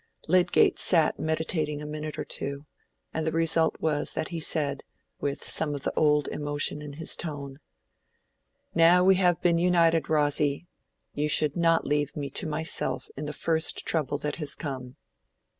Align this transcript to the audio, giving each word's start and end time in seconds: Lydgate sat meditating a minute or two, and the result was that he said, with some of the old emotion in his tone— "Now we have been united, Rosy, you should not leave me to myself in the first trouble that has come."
Lydgate 0.27 0.79
sat 0.79 1.19
meditating 1.19 1.79
a 1.79 1.85
minute 1.85 2.17
or 2.17 2.25
two, 2.25 2.65
and 3.13 3.27
the 3.27 3.31
result 3.31 3.75
was 3.79 4.13
that 4.13 4.29
he 4.29 4.39
said, 4.39 4.81
with 5.19 5.43
some 5.43 5.75
of 5.75 5.83
the 5.83 5.93
old 5.95 6.27
emotion 6.29 6.81
in 6.81 6.93
his 6.93 7.15
tone— 7.15 7.59
"Now 8.73 9.03
we 9.03 9.13
have 9.17 9.39
been 9.43 9.59
united, 9.59 10.09
Rosy, 10.09 10.65
you 11.13 11.29
should 11.29 11.55
not 11.55 11.85
leave 11.85 12.15
me 12.17 12.31
to 12.31 12.47
myself 12.47 13.09
in 13.15 13.25
the 13.27 13.31
first 13.31 13.85
trouble 13.85 14.17
that 14.17 14.37
has 14.37 14.55
come." 14.55 14.95